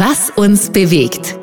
[0.00, 1.36] Was uns bewegt.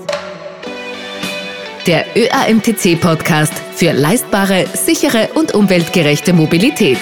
[1.86, 7.00] Der ÖAMTC-Podcast für leistbare, sichere und umweltgerechte Mobilität.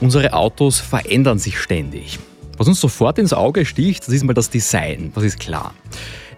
[0.00, 2.18] Unsere Autos verändern sich ständig.
[2.58, 5.72] Was uns sofort ins Auge sticht, das ist mal das Design, das ist klar.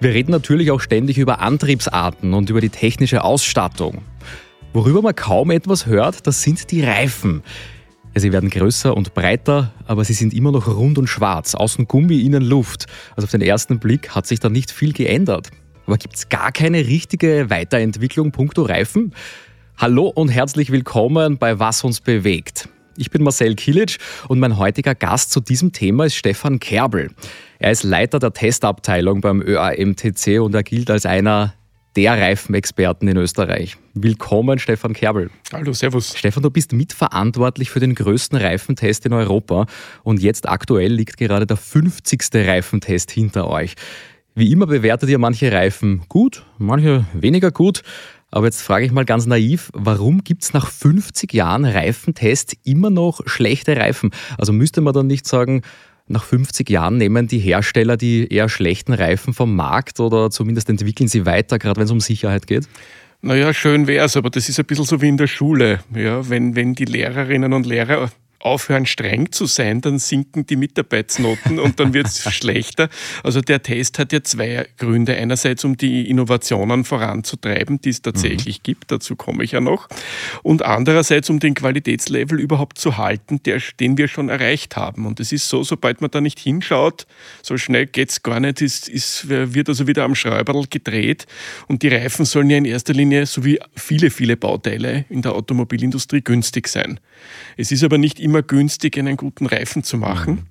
[0.01, 4.03] Wir reden natürlich auch ständig über Antriebsarten und über die technische Ausstattung.
[4.75, 7.43] Worüber man kaum etwas hört, das sind die Reifen.
[8.15, 11.57] Ja, sie werden größer und breiter, aber sie sind immer noch rund und schwarz.
[11.57, 12.87] Außen Gummi, innen Luft.
[13.17, 15.51] Also auf den ersten Blick hat sich da nicht viel geändert.
[15.85, 19.13] Aber gibt es gar keine richtige Weiterentwicklung puncto Reifen?
[19.79, 22.69] Hallo und herzlich willkommen bei Was uns bewegt.
[22.97, 23.97] Ich bin Marcel Kilic
[24.29, 27.11] und mein heutiger Gast zu diesem Thema ist Stefan Kerbel.
[27.59, 31.55] Er ist Leiter der Testabteilung beim ÖAMTC und er gilt als einer
[31.97, 33.77] der Reifenexperten in Österreich.
[33.95, 35.31] Willkommen, Stefan Kerbel.
[35.53, 36.17] Hallo, Servus.
[36.17, 39.67] Stefan, du bist mitverantwortlich für den größten Reifentest in Europa
[40.03, 42.21] und jetzt aktuell liegt gerade der 50.
[42.35, 43.75] Reifentest hinter euch.
[44.35, 47.83] Wie immer bewertet ihr manche Reifen gut, manche weniger gut.
[48.33, 52.91] Aber jetzt frage ich mal ganz naiv, warum gibt es nach 50 Jahren Reifentest immer
[52.91, 54.11] noch schlechte Reifen?
[54.37, 55.63] Also müsste man dann nicht sagen,
[56.07, 61.09] nach 50 Jahren nehmen die Hersteller die eher schlechten Reifen vom Markt oder zumindest entwickeln
[61.09, 62.69] sie weiter, gerade wenn es um Sicherheit geht?
[63.23, 65.81] Naja, schön wäre es, aber das ist ein bisschen so wie in der Schule.
[65.95, 68.11] Ja, wenn, wenn die Lehrerinnen und Lehrer
[68.45, 72.89] aufhören, streng zu sein, dann sinken die Mitarbeitsnoten und dann wird es schlechter.
[73.23, 75.17] Also der Test hat ja zwei Gründe.
[75.17, 78.63] Einerseits, um die Innovationen voranzutreiben, die es tatsächlich mhm.
[78.63, 79.89] gibt, dazu komme ich ja noch.
[80.43, 85.07] Und andererseits, um den Qualitätslevel überhaupt zu halten, der, den wir schon erreicht haben.
[85.07, 87.07] Und es ist so, sobald man da nicht hinschaut,
[87.43, 91.27] so schnell geht es gar nicht, ist, ist, wird also wieder am Schreiberl gedreht.
[91.67, 95.33] Und die Reifen sollen ja in erster Linie, so wie viele, viele Bauteile in der
[95.33, 97.01] Automobilindustrie, günstig sein.
[97.57, 100.35] Es ist aber nicht immer immer günstig, einen guten Reifen zu machen.
[100.35, 100.43] Mhm.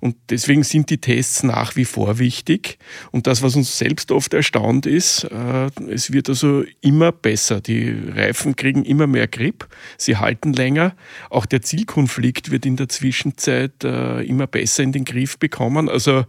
[0.00, 2.78] Und deswegen sind die Tests nach wie vor wichtig.
[3.10, 7.60] Und das, was uns selbst oft erstaunt ist, äh, es wird also immer besser.
[7.60, 9.68] Die Reifen kriegen immer mehr Grip,
[9.98, 10.96] sie halten länger.
[11.28, 15.90] Auch der Zielkonflikt wird in der Zwischenzeit äh, immer besser in den Griff bekommen.
[15.90, 16.24] Also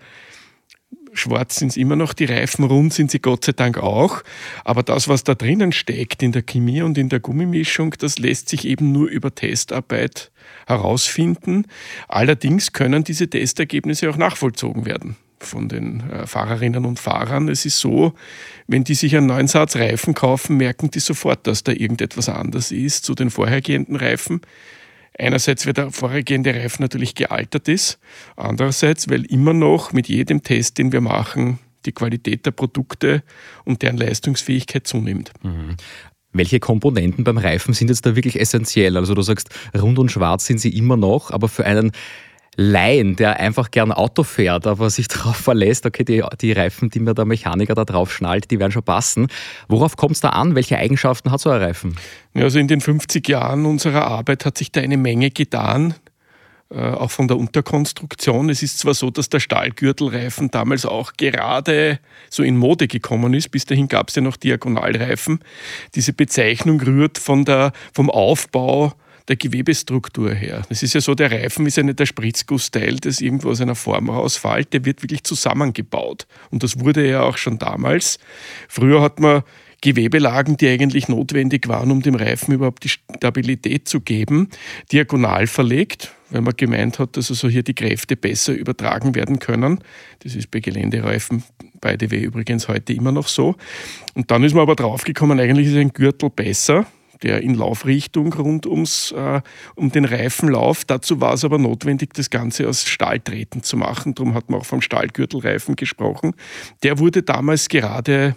[1.17, 4.23] Schwarz sind es immer noch, die Reifen rund sind sie Gott sei Dank auch.
[4.63, 8.49] Aber das, was da drinnen steckt in der Chemie und in der Gummimischung, das lässt
[8.49, 10.31] sich eben nur über Testarbeit
[10.65, 11.65] herausfinden.
[12.07, 17.47] Allerdings können diese Testergebnisse auch nachvollzogen werden von den äh, Fahrerinnen und Fahrern.
[17.47, 18.13] Es ist so,
[18.67, 22.71] wenn die sich einen neuen Satz Reifen kaufen, merken die sofort, dass da irgendetwas anders
[22.71, 24.41] ist zu den vorhergehenden Reifen.
[25.17, 27.99] Einerseits, weil der vorhergehende Reifen natürlich gealtert ist,
[28.35, 33.23] andererseits, weil immer noch mit jedem Test, den wir machen, die Qualität der Produkte
[33.65, 35.31] und deren Leistungsfähigkeit zunimmt.
[35.41, 35.77] Mhm.
[36.33, 38.95] Welche Komponenten beim Reifen sind jetzt da wirklich essentiell?
[38.97, 41.93] Also du sagst, rund und schwarz sind sie immer noch, aber für einen
[42.59, 46.99] Laien, der einfach gern Auto fährt, aber sich darauf verlässt, okay, die, die Reifen, die
[46.99, 49.27] mir der Mechaniker da drauf schnallt, die werden schon passen.
[49.67, 50.55] Worauf kommt es da an?
[50.55, 51.95] Welche Eigenschaften hat so ein Reifen?
[52.33, 55.93] Also in den 50 Jahren unserer Arbeit hat sich da eine Menge getan.
[56.69, 58.49] Äh, auch von der Unterkonstruktion.
[58.49, 63.51] Es ist zwar so, dass der Stahlgürtelreifen damals auch gerade so in Mode gekommen ist.
[63.51, 65.39] Bis dahin gab es ja noch Diagonalreifen.
[65.95, 68.93] Diese Bezeichnung rührt von der, vom Aufbau
[69.27, 70.61] der Gewebestruktur her.
[70.69, 73.75] Es ist ja so, der Reifen ist ja nicht der Spritzgussteil, das irgendwo aus einer
[73.75, 76.27] Form rausfällt, der wird wirklich zusammengebaut.
[76.49, 78.19] Und das wurde ja auch schon damals.
[78.67, 79.43] Früher hat man
[79.81, 84.49] Gewebelagen, die eigentlich notwendig waren, um dem Reifen überhaupt die Stabilität zu geben,
[84.91, 89.79] diagonal verlegt, weil man gemeint hat, dass also hier die Kräfte besser übertragen werden können.
[90.23, 91.43] Das ist bei Geländereifen
[91.79, 93.55] bei DW übrigens heute immer noch so.
[94.15, 96.87] Und dann ist man aber draufgekommen, eigentlich ist ein Gürtel besser,
[97.23, 99.41] der in Laufrichtung rund ums, äh,
[99.75, 100.85] um den Reifenlauf.
[100.85, 104.15] Dazu war es aber notwendig, das Ganze aus Stahltreten zu machen.
[104.15, 106.33] Darum hat man auch vom Stahlgürtelreifen gesprochen.
[106.83, 108.35] Der wurde damals gerade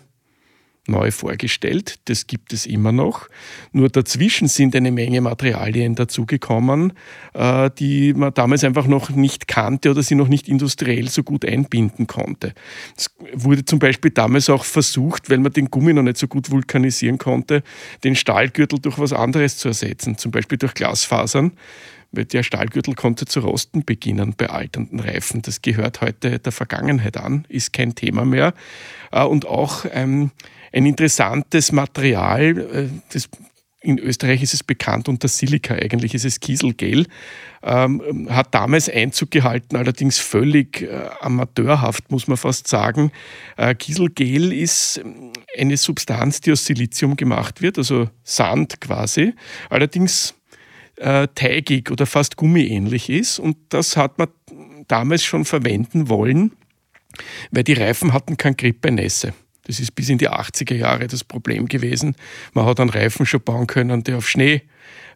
[0.86, 1.98] neu vorgestellt.
[2.06, 3.28] Das gibt es immer noch.
[3.72, 6.92] Nur dazwischen sind eine Menge Materialien dazugekommen,
[7.34, 11.44] äh, die man damals einfach noch nicht kannte oder sie noch nicht industriell so gut
[11.44, 12.54] einbinden konnte.
[12.96, 16.50] Es wurde zum Beispiel damals auch versucht, weil man den Gummi noch nicht so gut
[16.50, 17.62] vulkanisieren konnte,
[18.04, 21.52] den Stahlgürtel durch was anderes zu ersetzen, zum Beispiel durch Glasfasern
[22.12, 25.42] weil der Stahlgürtel konnte zu rosten beginnen bei alternden Reifen.
[25.42, 28.54] Das gehört heute der Vergangenheit an, ist kein Thema mehr.
[29.12, 30.30] Äh, und auch ähm,
[30.72, 33.28] ein interessantes Material, äh, das
[33.82, 37.06] in Österreich ist es bekannt unter Silica, eigentlich ist es Kieselgel,
[37.62, 43.10] ähm, hat damals Einzug gehalten, allerdings völlig äh, amateurhaft, muss man fast sagen.
[43.56, 49.32] Äh, Kieselgel ist ähm, eine Substanz, die aus Silizium gemacht wird, also Sand quasi.
[49.70, 50.34] Allerdings
[51.00, 53.38] äh, teigig oder fast gummiähnlich ist.
[53.38, 54.28] Und das hat man
[54.88, 56.52] damals schon verwenden wollen,
[57.50, 59.32] weil die Reifen hatten kein Grip bei Nässe.
[59.66, 62.16] Das ist bis in die 80er Jahre das Problem gewesen.
[62.54, 64.62] Man hat einen Reifen schon bauen können, der auf Schnee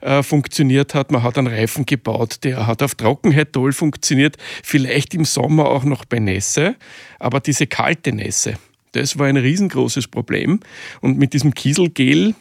[0.01, 1.11] äh, funktioniert hat.
[1.11, 5.85] Man hat einen Reifen gebaut, der hat auf Trockenheit toll funktioniert, vielleicht im Sommer auch
[5.85, 6.77] noch bei Nässe,
[7.19, 8.55] aber diese kalte Nässe,
[8.93, 10.61] das war ein riesengroßes Problem.
[11.01, 12.35] Und mit diesem Kieselgel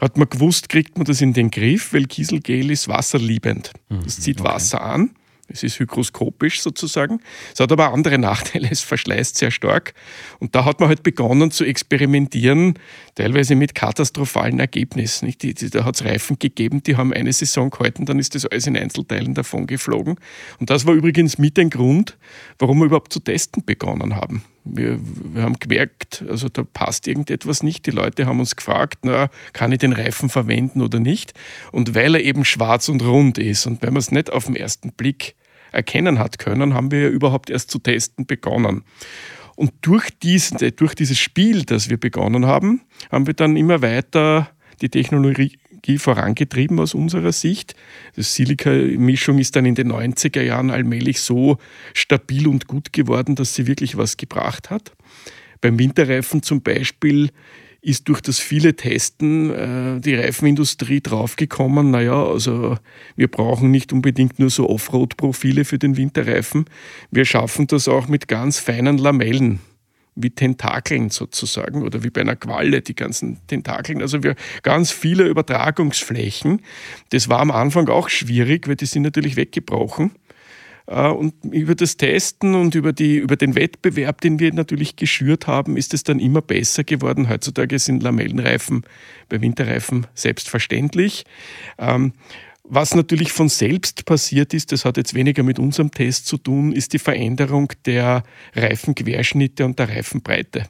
[0.00, 3.72] hat man gewusst, kriegt man das in den Griff, weil Kieselgel ist wasserliebend.
[3.88, 4.48] Das mhm, zieht okay.
[4.48, 5.10] Wasser an.
[5.48, 7.20] Es ist hygroskopisch sozusagen.
[7.54, 9.94] Es hat aber andere Nachteile, es verschleißt sehr stark.
[10.40, 12.74] Und da hat man halt begonnen zu experimentieren,
[13.14, 15.32] teilweise mit katastrophalen Ergebnissen.
[15.40, 18.46] Die, die, da hat es Reifen gegeben, die haben eine Saison gehalten, dann ist das
[18.46, 20.16] alles in Einzelteilen davon geflogen.
[20.58, 22.16] Und das war übrigens mit ein Grund,
[22.58, 24.42] warum wir überhaupt zu testen begonnen haben.
[24.66, 27.86] Wir, wir, haben gemerkt, also da passt irgendetwas nicht.
[27.86, 31.34] Die Leute haben uns gefragt, na, kann ich den Reifen verwenden oder nicht?
[31.72, 34.56] Und weil er eben schwarz und rund ist und wenn man es nicht auf den
[34.56, 35.36] ersten Blick
[35.72, 38.84] erkennen hat können, haben wir ja überhaupt erst zu testen begonnen.
[39.56, 44.50] Und durch, diese, durch dieses Spiel, das wir begonnen haben, haben wir dann immer weiter
[44.82, 45.58] die Technologie
[45.98, 47.74] vorangetrieben aus unserer Sicht.
[48.16, 51.58] Die Silika-Mischung ist dann in den 90er Jahren allmählich so
[51.94, 54.92] stabil und gut geworden, dass sie wirklich was gebracht hat.
[55.60, 57.30] Beim Winterreifen zum Beispiel
[57.80, 62.76] ist durch das viele Testen äh, die Reifenindustrie draufgekommen, naja, also
[63.14, 66.64] wir brauchen nicht unbedingt nur so Offroad-Profile für den Winterreifen,
[67.12, 69.60] wir schaffen das auch mit ganz feinen Lamellen
[70.16, 74.02] wie Tentakeln sozusagen oder wie bei einer Qualle, die ganzen Tentakeln.
[74.02, 76.62] Also wir ganz viele Übertragungsflächen.
[77.10, 80.12] Das war am Anfang auch schwierig, weil die sind natürlich weggebrochen.
[80.86, 85.46] Äh, und über das Testen und über, die, über den Wettbewerb, den wir natürlich geschürt
[85.46, 87.28] haben, ist es dann immer besser geworden.
[87.28, 88.84] Heutzutage sind Lamellenreifen
[89.28, 91.24] bei Winterreifen selbstverständlich.
[91.78, 92.12] Ähm,
[92.68, 96.72] was natürlich von selbst passiert ist, das hat jetzt weniger mit unserem Test zu tun,
[96.72, 98.22] ist die Veränderung der
[98.54, 100.66] Reifenquerschnitte und der Reifenbreite.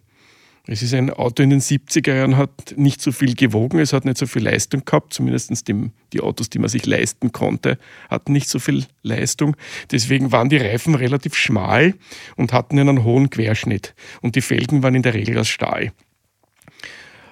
[0.69, 4.05] Es ist ein Auto in den 70er Jahren, hat nicht so viel gewogen, es hat
[4.05, 7.79] nicht so viel Leistung gehabt, zumindest die, die Autos, die man sich leisten konnte,
[8.11, 9.57] hatten nicht so viel Leistung.
[9.93, 11.95] Deswegen waren die Reifen relativ schmal
[12.35, 13.95] und hatten einen hohen Querschnitt.
[14.23, 15.93] Und die Felgen waren in der Regel aus Stahl.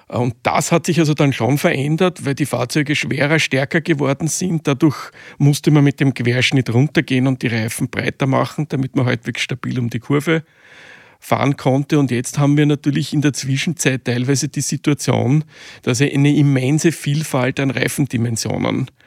[0.07, 4.67] Und das hat sich also dann schon verändert, weil die Fahrzeuge schwerer, stärker geworden sind.
[4.67, 9.41] Dadurch musste man mit dem Querschnitt runtergehen und die Reifen breiter machen, damit man halbwegs
[9.41, 10.43] stabil um die Kurve
[11.19, 11.97] fahren konnte.
[11.97, 15.43] Und jetzt haben wir natürlich in der Zwischenzeit teilweise die Situation,
[15.81, 19.04] dass eine immense Vielfalt an Reifendimensionen äh,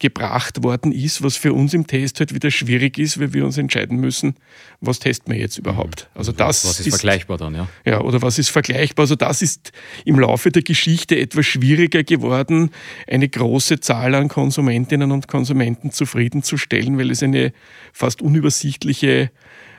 [0.00, 3.56] gebracht worden ist, was für uns im Test halt wieder schwierig ist, weil wir uns
[3.56, 4.34] entscheiden müssen,
[4.80, 6.08] was testen wir jetzt überhaupt.
[6.12, 6.18] Mhm.
[6.18, 7.68] Also das was ist, ist vergleichbar dann, ja?
[7.84, 9.04] Ja, oder was ist vergleichbar?
[9.04, 9.70] Also das ist
[10.04, 12.70] im Laufe der Geschichte etwas schwieriger geworden,
[13.06, 17.52] eine große Zahl an Konsumentinnen und Konsumenten zufriedenzustellen, weil es eine
[17.92, 19.30] fast unübersichtliche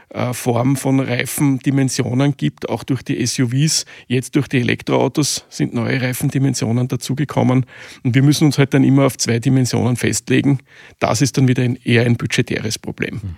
[0.10, 3.86] äh, Form von Reifendimensionen gibt, auch durch die SUVs.
[4.08, 7.66] Jetzt durch die Elektroautos sind neue Reifendimensionen dazugekommen.
[8.04, 10.60] Und wir müssen uns halt dann immer auf zwei Dimensionen festlegen.
[11.00, 13.16] Das ist dann wieder ein, eher ein budgetäres Problem.
[13.16, 13.36] Mhm.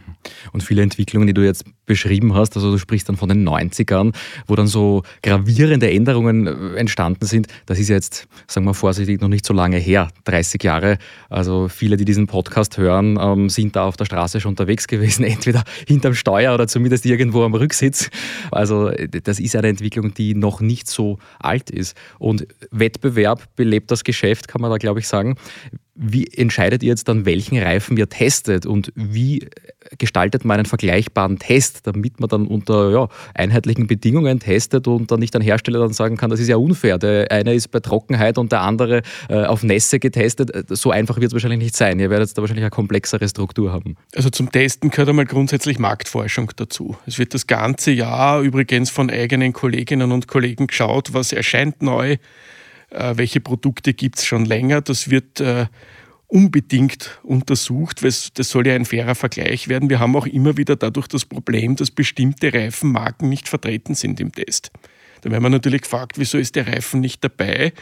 [0.52, 4.14] Und viele Entwicklungen, die du jetzt beschrieben hast, also du sprichst dann von den 90ern,
[4.48, 9.28] wo dann so gravierende Änderungen äh, entstanden sind, das ist jetzt, sagen wir vorsichtig, noch
[9.28, 11.00] nicht so lange her, 30 Jahre.
[11.30, 15.24] Also viele, die diesen Podcast hören, ähm, sind da auf der Straße schon unterwegs gewesen,
[15.26, 18.12] entweder hinterm Steuer oder zumindest irgendwo am Rücksitz.
[18.52, 21.98] Also das ist eine Entwicklung, die noch nicht so alt ist.
[22.20, 25.36] Und Wettbewerb belebt das Geschäft, kann man da, glaube ich, sagen.
[26.02, 29.50] Wie entscheidet ihr jetzt dann, welchen Reifen ihr testet und wie
[29.98, 35.20] gestaltet man einen vergleichbaren Test, damit man dann unter ja, einheitlichen Bedingungen testet und dann
[35.20, 36.98] nicht ein Hersteller dann sagen kann, das ist ja unfair.
[36.98, 40.52] Der eine ist bei Trockenheit und der andere äh, auf Nässe getestet.
[40.70, 42.00] So einfach wird es wahrscheinlich nicht sein.
[42.00, 43.98] Ihr werdet da wahrscheinlich eine komplexere Struktur haben.
[44.16, 46.98] Also zum Testen gehört einmal grundsätzlich Marktforschung dazu.
[47.06, 52.14] Es wird das ganze Jahr übrigens von eigenen Kolleginnen und Kollegen geschaut, was erscheint neu
[52.14, 52.18] äh,
[52.92, 54.82] welche Produkte gibt es schon länger.
[54.82, 55.68] Das wird äh,
[56.28, 59.90] unbedingt untersucht, weil das soll ja ein fairer Vergleich werden.
[59.90, 64.32] Wir haben auch immer wieder dadurch das Problem, dass bestimmte Reifenmarken nicht vertreten sind im
[64.32, 64.72] Test.
[65.22, 67.74] Da werden wir natürlich gefragt, wieso ist der Reifen nicht dabei?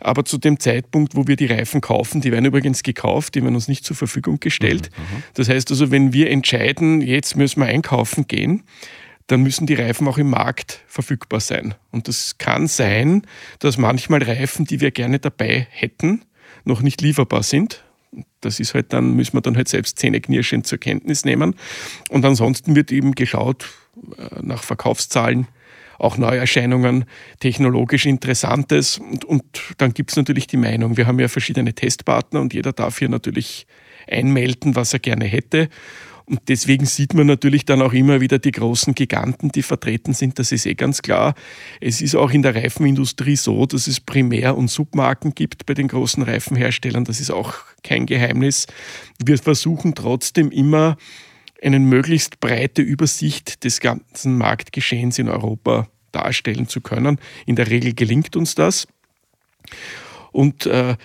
[0.00, 3.54] Aber zu dem Zeitpunkt, wo wir die Reifen kaufen, die werden übrigens gekauft, die werden
[3.54, 4.90] uns nicht zur Verfügung gestellt.
[4.96, 8.62] Mhm, das heißt also, wenn wir entscheiden, jetzt müssen wir einkaufen gehen,
[9.26, 11.74] dann müssen die Reifen auch im Markt verfügbar sein.
[11.90, 13.22] Und das kann sein,
[13.58, 16.24] dass manchmal Reifen, die wir gerne dabei hätten,
[16.64, 17.84] noch nicht lieferbar sind.
[18.40, 21.54] Das ist halt dann, müssen wir dann halt selbst zähneknirschend zur Kenntnis nehmen.
[22.10, 23.66] Und ansonsten wird eben geschaut
[24.16, 25.48] äh, nach Verkaufszahlen,
[25.98, 27.06] auch Neuerscheinungen,
[27.40, 28.98] technologisch Interessantes.
[28.98, 29.44] Und, und
[29.78, 30.96] dann gibt es natürlich die Meinung.
[30.96, 33.66] Wir haben ja verschiedene Testpartner und jeder darf hier natürlich
[34.06, 35.68] einmelden, was er gerne hätte.
[36.26, 40.38] Und deswegen sieht man natürlich dann auch immer wieder die großen Giganten, die vertreten sind.
[40.38, 41.34] Das ist eh ganz klar.
[41.80, 45.88] Es ist auch in der Reifenindustrie so, dass es Primär- und Submarken gibt bei den
[45.88, 47.04] großen Reifenherstellern.
[47.04, 48.66] Das ist auch kein Geheimnis.
[49.22, 50.96] Wir versuchen trotzdem immer
[51.62, 57.18] eine möglichst breite Übersicht des ganzen Marktgeschehens in Europa darstellen zu können.
[57.44, 58.86] In der Regel gelingt uns das.
[60.32, 60.96] Und äh,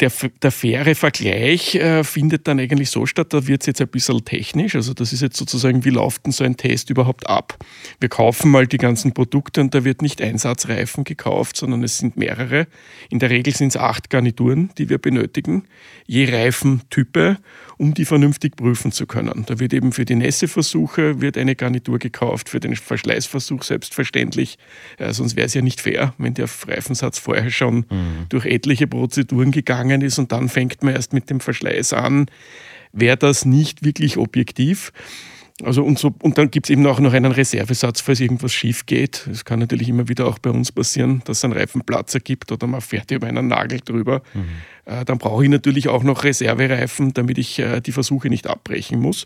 [0.00, 0.12] der,
[0.42, 4.24] der faire Vergleich äh, findet dann eigentlich so statt, da wird es jetzt ein bisschen
[4.24, 4.74] technisch.
[4.74, 7.56] Also das ist jetzt sozusagen, wie läuft denn so ein Test überhaupt ab?
[7.98, 12.18] Wir kaufen mal die ganzen Produkte und da wird nicht Einsatzreifen gekauft, sondern es sind
[12.18, 12.66] mehrere.
[13.08, 15.64] In der Regel sind es acht Garnituren, die wir benötigen,
[16.06, 17.38] je Reifentype,
[17.78, 19.44] um die vernünftig prüfen zu können.
[19.46, 24.58] Da wird eben für die Nässeversuche wird eine Garnitur gekauft, für den Verschleißversuch selbstverständlich.
[24.98, 28.26] Äh, sonst wäre es ja nicht fair, wenn der Reifensatz vorher schon mhm.
[28.28, 32.26] durch etliche Prozeduren gegangen gegangen ist und dann fängt man erst mit dem Verschleiß an,
[32.92, 34.92] wäre das nicht wirklich objektiv.
[35.62, 38.84] Also und, so, und dann gibt es eben auch noch einen Reservesatz, falls irgendwas schief
[38.84, 39.26] geht.
[39.30, 42.66] Es kann natürlich immer wieder auch bei uns passieren, dass es einen Reifenplatzer gibt oder
[42.66, 44.22] man fährt über einen Nagel drüber.
[44.34, 44.44] Mhm.
[44.84, 49.00] Äh, dann brauche ich natürlich auch noch Reservereifen, damit ich äh, die Versuche nicht abbrechen
[49.00, 49.24] muss.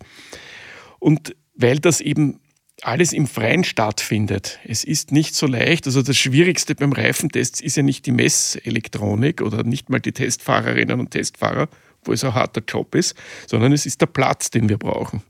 [1.01, 2.39] Und weil das eben
[2.83, 4.59] alles im Freien stattfindet.
[4.65, 5.87] Es ist nicht so leicht.
[5.87, 10.99] Also das Schwierigste beim Reifentest ist ja nicht die Messelektronik oder nicht mal die Testfahrerinnen
[10.99, 11.69] und Testfahrer,
[12.05, 13.15] wo es ein harter Job ist,
[13.47, 15.23] sondern es ist der Platz, den wir brauchen.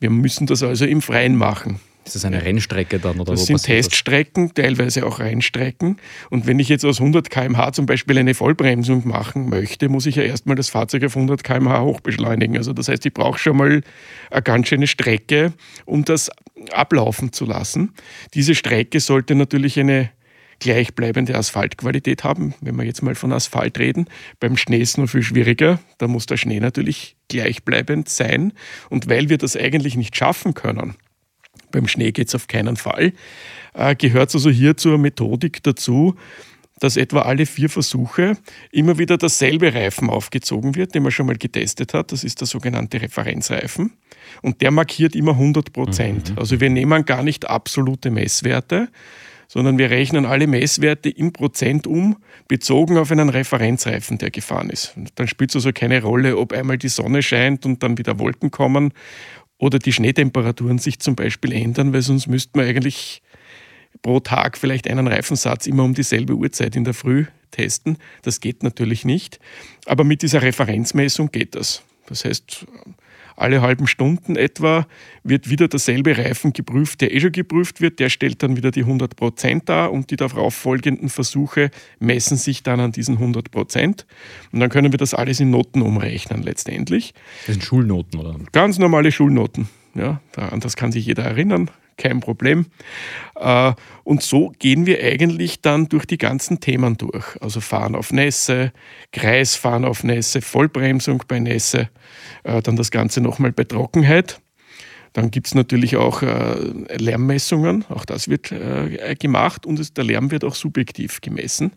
[0.00, 1.80] Wir müssen das also im Freien machen.
[2.08, 3.20] Ist das eine Rennstrecke dann?
[3.20, 4.64] Oder das sind Teststrecken, das?
[4.64, 5.98] teilweise auch Rennstrecken.
[6.30, 10.16] Und wenn ich jetzt aus 100 km/h zum Beispiel eine Vollbremsung machen möchte, muss ich
[10.16, 12.56] ja erstmal das Fahrzeug auf 100 km/h hochbeschleunigen.
[12.56, 13.82] Also das heißt, ich brauche schon mal
[14.30, 15.52] eine ganz schöne Strecke,
[15.84, 16.30] um das
[16.72, 17.92] ablaufen zu lassen.
[18.32, 20.10] Diese Strecke sollte natürlich eine
[20.60, 22.54] gleichbleibende Asphaltqualität haben.
[22.60, 24.06] Wenn wir jetzt mal von Asphalt reden,
[24.40, 25.78] beim Schnee ist es noch viel schwieriger.
[25.98, 28.52] Da muss der Schnee natürlich gleichbleibend sein.
[28.88, 30.96] Und weil wir das eigentlich nicht schaffen können,
[31.70, 33.12] beim Schnee geht es auf keinen Fall.
[33.74, 36.16] Äh, gehört also hier zur Methodik dazu,
[36.80, 38.36] dass etwa alle vier Versuche
[38.70, 42.12] immer wieder dasselbe Reifen aufgezogen wird, den man schon mal getestet hat.
[42.12, 43.92] Das ist der sogenannte Referenzreifen.
[44.42, 46.30] Und der markiert immer 100 Prozent.
[46.30, 46.38] Mhm.
[46.38, 48.88] Also wir nehmen gar nicht absolute Messwerte,
[49.48, 54.94] sondern wir rechnen alle Messwerte in Prozent um, bezogen auf einen Referenzreifen, der gefahren ist.
[54.96, 58.18] Und dann spielt es also keine Rolle, ob einmal die Sonne scheint und dann wieder
[58.18, 58.92] Wolken kommen
[59.56, 63.22] oder die Schneetemperaturen sich zum Beispiel ändern, weil sonst müsste man eigentlich
[64.02, 67.96] pro Tag vielleicht einen Reifensatz immer um dieselbe Uhrzeit in der Früh testen.
[68.22, 69.40] Das geht natürlich nicht.
[69.86, 71.82] Aber mit dieser Referenzmessung geht das.
[72.06, 72.66] Das heißt,
[73.38, 74.86] alle halben Stunden etwa
[75.22, 78.00] wird wieder derselbe Reifen geprüft, der eh schon geprüft wird.
[78.00, 82.62] Der stellt dann wieder die 100 Prozent dar und die darauf folgenden Versuche messen sich
[82.62, 84.06] dann an diesen 100 Prozent.
[84.52, 87.14] Und dann können wir das alles in Noten umrechnen letztendlich.
[87.46, 88.36] Das sind Schulnoten, oder?
[88.52, 89.68] Ganz normale Schulnoten.
[89.94, 92.66] Ja, an das kann sich jeder erinnern kein Problem.
[93.34, 93.74] Äh,
[94.04, 97.24] und so gehen wir eigentlich dann durch die ganzen Themen durch.
[97.42, 98.72] Also Fahren auf Nässe,
[99.12, 101.90] Kreisfahren auf Nässe, Vollbremsung bei Nässe,
[102.44, 104.40] äh, dann das Ganze nochmal bei Trockenheit.
[105.12, 106.54] Dann gibt es natürlich auch äh,
[106.96, 108.52] Lärmmessungen, auch das wird
[109.18, 111.72] gemacht und der Lärm wird auch subjektiv gemessen.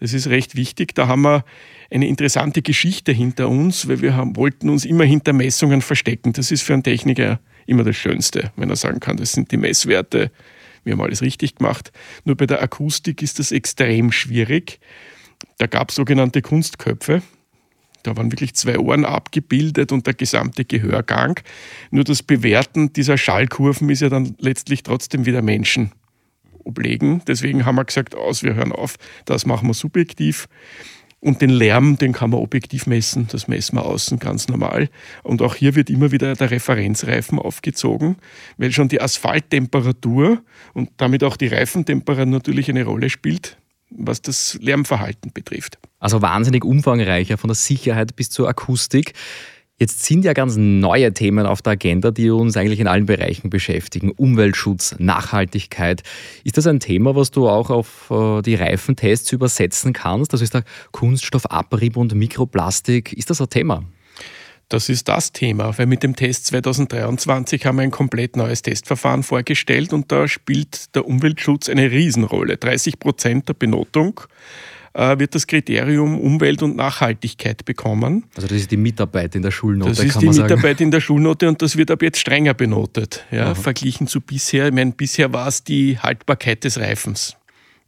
[0.00, 0.94] Das ist recht wichtig.
[0.96, 1.44] Da haben wir
[1.90, 6.32] eine interessante Geschichte hinter uns, weil wir haben, wollten uns immer hinter Messungen verstecken.
[6.32, 9.56] Das ist für einen Techniker immer das Schönste, wenn er sagen kann, das sind die
[9.56, 10.30] Messwerte,
[10.84, 11.92] wir haben alles richtig gemacht.
[12.24, 14.80] Nur bei der Akustik ist das extrem schwierig.
[15.58, 17.22] Da gab es sogenannte Kunstköpfe.
[18.02, 21.38] Da waren wirklich zwei Ohren abgebildet und der gesamte Gehörgang.
[21.90, 25.92] Nur das Bewerten dieser Schallkurven ist ja dann letztlich trotzdem wieder Menschen
[26.64, 27.22] oblegen.
[27.26, 30.48] Deswegen haben wir gesagt, aus, wir hören auf, das machen wir subjektiv.
[31.24, 34.88] Und den Lärm, den kann man objektiv messen, das messen wir außen ganz normal.
[35.22, 38.16] Und auch hier wird immer wieder der Referenzreifen aufgezogen,
[38.56, 40.42] weil schon die Asphalttemperatur
[40.74, 43.56] und damit auch die Reifentemperatur natürlich eine Rolle spielt,
[43.90, 45.78] was das Lärmverhalten betrifft.
[46.00, 49.12] Also wahnsinnig umfangreicher von der Sicherheit bis zur Akustik.
[49.82, 53.50] Jetzt sind ja ganz neue Themen auf der Agenda, die uns eigentlich in allen Bereichen
[53.50, 54.12] beschäftigen.
[54.12, 56.04] Umweltschutz, Nachhaltigkeit.
[56.44, 60.32] Ist das ein Thema, was du auch auf äh, die Reifentests übersetzen kannst?
[60.32, 60.62] Das ist der
[60.92, 63.12] Kunststoffabrieb und Mikroplastik.
[63.12, 63.82] Ist das ein Thema?
[64.68, 69.24] Das ist das Thema, weil mit dem Test 2023 haben wir ein komplett neues Testverfahren
[69.24, 72.56] vorgestellt und da spielt der Umweltschutz eine Riesenrolle.
[72.56, 74.20] 30 Prozent der Benotung
[74.94, 78.24] äh, wird das Kriterium Umwelt und Nachhaltigkeit bekommen.
[78.36, 79.90] Also das ist die Mitarbeit in der Schulnote.
[79.90, 83.54] Das ist die Mitarbeit in der Schulnote und das wird ab jetzt strenger benotet, ja,
[83.54, 84.68] verglichen zu bisher.
[84.68, 87.36] Ich meine, bisher war es die Haltbarkeit des Reifens.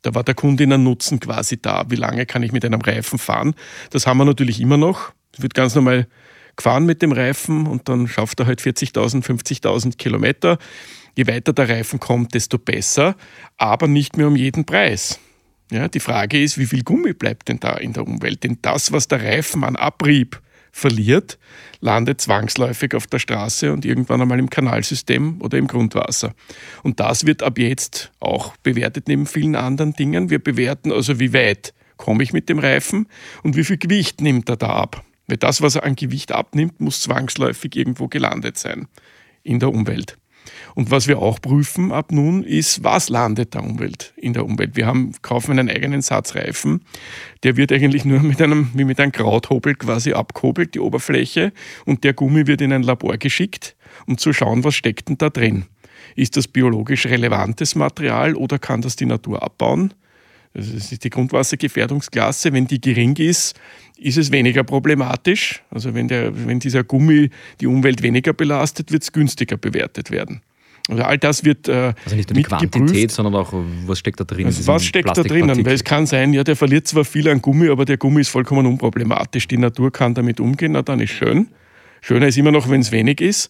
[0.02, 1.84] Da war der Kundinnen-Nutzen quasi da.
[1.88, 3.54] Wie lange kann ich mit einem Reifen fahren?
[3.90, 5.12] Das haben wir natürlich immer noch.
[5.32, 6.06] Es wird ganz normal
[6.56, 10.58] gefahren mit dem Reifen und dann schafft er halt 40.000, 50.000 Kilometer.
[11.16, 13.16] Je weiter der Reifen kommt, desto besser,
[13.56, 15.18] aber nicht mehr um jeden Preis.
[15.70, 18.44] Ja, die Frage ist, wie viel Gummi bleibt denn da in der Umwelt?
[18.44, 20.40] Denn das, was der Reifen an Abrieb
[20.72, 21.38] verliert,
[21.80, 26.34] landet zwangsläufig auf der Straße und irgendwann einmal im Kanalsystem oder im Grundwasser.
[26.82, 30.30] Und das wird ab jetzt auch bewertet neben vielen anderen Dingen.
[30.30, 33.06] Wir bewerten also, wie weit komme ich mit dem Reifen
[33.42, 35.04] und wie viel Gewicht nimmt er da ab.
[35.28, 38.88] Weil das, was er an Gewicht abnimmt, muss zwangsläufig irgendwo gelandet sein
[39.42, 40.18] in der Umwelt.
[40.74, 44.76] Und was wir auch prüfen ab nun ist, was landet der Umwelt in der Umwelt.
[44.76, 46.82] Wir haben, kaufen einen eigenen Satz Reifen,
[47.42, 51.52] der wird eigentlich nur mit einem, wie mit einem Krauthobel quasi abgehobelt, die Oberfläche,
[51.84, 55.30] und der Gummi wird in ein Labor geschickt, um zu schauen, was steckt denn da
[55.30, 55.66] drin.
[56.16, 59.94] Ist das biologisch relevantes Material oder kann das die Natur abbauen?
[60.54, 62.52] Das ist die Grundwassergefährdungsklasse.
[62.52, 63.58] Wenn die gering ist,
[63.98, 65.62] ist es weniger problematisch.
[65.70, 67.30] Also wenn, der, wenn dieser Gummi
[67.60, 70.42] die Umwelt weniger belastet, wird es günstiger bewertet werden.
[70.88, 73.10] Also all das wird äh, Also nicht nur die Quantität, geprüft.
[73.10, 73.52] sondern auch,
[73.86, 74.46] was steckt da drin?
[74.46, 75.64] Also was steckt da drinnen?
[75.64, 78.28] Weil es kann sein, ja, der verliert zwar viel an Gummi, aber der Gummi ist
[78.28, 79.48] vollkommen unproblematisch.
[79.48, 81.48] Die Natur kann damit umgehen, na dann ist schön.
[82.02, 83.48] Schöner ist immer noch, wenn es wenig ist.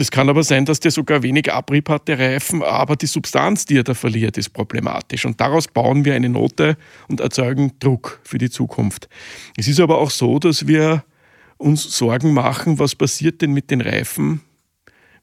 [0.00, 3.66] Es kann aber sein, dass der sogar wenig Abrieb hat, der Reifen, aber die Substanz,
[3.66, 5.26] die er da verliert, ist problematisch.
[5.26, 6.78] Und daraus bauen wir eine Note
[7.08, 9.10] und erzeugen Druck für die Zukunft.
[9.58, 11.04] Es ist aber auch so, dass wir
[11.58, 14.40] uns Sorgen machen, was passiert denn mit den Reifen,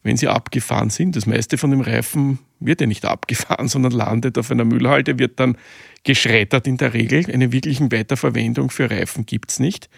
[0.03, 1.15] wenn sie abgefahren sind.
[1.15, 5.39] Das meiste von dem Reifen wird ja nicht abgefahren, sondern landet auf einer Müllhalde, wird
[5.39, 5.57] dann
[6.03, 7.25] geschreddert in der Regel.
[7.31, 9.89] Eine wirklichen Weiterverwendung für Reifen gibt es nicht.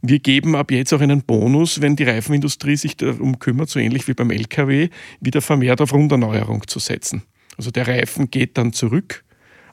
[0.00, 4.08] Wir geben ab jetzt auch einen Bonus, wenn die Reifenindustrie sich darum kümmert, so ähnlich
[4.08, 4.88] wie beim Lkw,
[5.20, 7.22] wieder vermehrt auf Runderneuerung zu setzen.
[7.56, 9.24] Also der Reifen geht dann zurück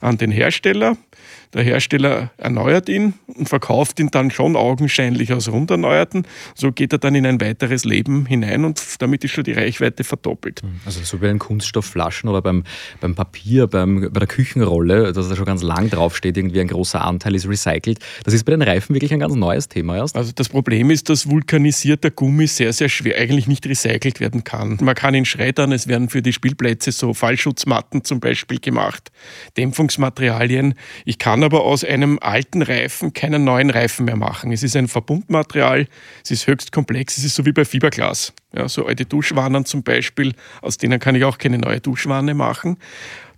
[0.02, 0.98] an den Hersteller.
[1.54, 6.28] Der Hersteller erneuert ihn und verkauft ihn dann schon augenscheinlich als runderneuerten.
[6.54, 10.04] So geht er dann in ein weiteres Leben hinein und damit ist schon die Reichweite
[10.04, 10.62] verdoppelt.
[10.62, 12.64] Hm, also so wie bei den Kunststoffflaschen oder beim,
[13.02, 17.04] beim Papier, beim, bei der Küchenrolle, dass da schon ganz lang draufsteht, irgendwie ein großer
[17.04, 17.98] Anteil ist recycelt.
[18.26, 20.16] Das ist bei den Reifen wirklich ein ganz neues Thema erst.
[20.16, 24.78] Also das Problem ist, dass vulkanisierter Gummi sehr, sehr schwer eigentlich nicht recycelt werden kann.
[24.82, 29.12] Man kann ihn schreddern, es werden für die Spielplätze so Fallschutzmatten zum Beispiel gemacht,
[29.58, 30.76] Dämpfungsmaterialien.
[31.06, 34.52] Ich kann kann aber aus einem alten Reifen keinen neuen Reifen mehr machen.
[34.52, 35.88] Es ist ein Verbundmaterial,
[36.22, 38.34] es ist höchst komplex, es ist so wie bei Fiberglas.
[38.54, 42.76] Ja, so alte Duschwannen zum Beispiel, aus denen kann ich auch keine neue Duschwanne machen.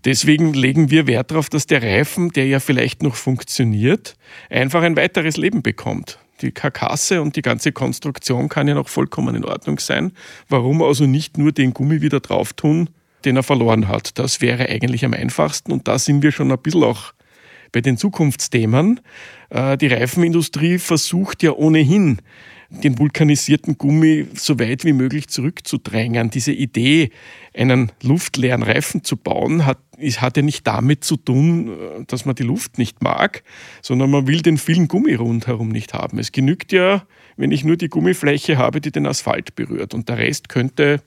[0.03, 4.15] Deswegen legen wir Wert darauf, dass der Reifen, der ja vielleicht noch funktioniert,
[4.49, 6.17] einfach ein weiteres Leben bekommt.
[6.41, 10.13] Die Karkasse und die ganze Konstruktion kann ja noch vollkommen in Ordnung sein.
[10.49, 12.89] Warum also nicht nur den Gummi wieder drauf tun,
[13.25, 14.17] den er verloren hat?
[14.17, 17.13] Das wäre eigentlich am einfachsten und da sind wir schon ein bisschen auch
[17.71, 18.99] bei den Zukunftsthemen.
[19.49, 22.19] Äh, die Reifenindustrie versucht ja ohnehin,
[22.69, 26.29] den vulkanisierten Gummi so weit wie möglich zurückzudrängen.
[26.29, 27.11] Diese Idee,
[27.53, 29.79] einen luftleeren Reifen zu bauen, hat,
[30.17, 33.43] hat ja nicht damit zu tun, äh, dass man die Luft nicht mag,
[33.81, 36.17] sondern man will den vielen Gummi rundherum nicht haben.
[36.17, 37.05] Es genügt ja,
[37.37, 39.93] wenn ich nur die Gummifläche habe, die den Asphalt berührt.
[39.93, 41.01] Und der Rest könnte